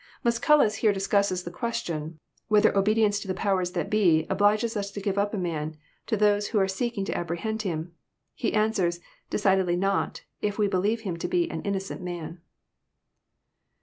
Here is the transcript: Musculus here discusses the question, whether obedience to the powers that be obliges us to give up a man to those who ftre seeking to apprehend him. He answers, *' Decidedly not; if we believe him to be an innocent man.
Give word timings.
Musculus 0.25 0.77
here 0.77 0.91
discusses 0.91 1.43
the 1.43 1.51
question, 1.51 2.17
whether 2.47 2.75
obedience 2.75 3.19
to 3.19 3.27
the 3.27 3.35
powers 3.35 3.73
that 3.73 3.87
be 3.87 4.25
obliges 4.31 4.75
us 4.75 4.89
to 4.89 4.99
give 4.99 5.15
up 5.15 5.31
a 5.31 5.37
man 5.37 5.77
to 6.07 6.17
those 6.17 6.47
who 6.47 6.57
ftre 6.57 6.71
seeking 6.71 7.05
to 7.05 7.15
apprehend 7.15 7.61
him. 7.61 7.93
He 8.33 8.51
answers, 8.51 8.99
*' 9.17 9.29
Decidedly 9.37 9.75
not; 9.75 10.23
if 10.41 10.57
we 10.57 10.67
believe 10.67 11.01
him 11.01 11.17
to 11.17 11.27
be 11.27 11.47
an 11.51 11.61
innocent 11.61 12.01
man. 12.01 12.41